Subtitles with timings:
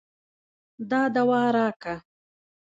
[0.89, 1.95] دا دوا راکه.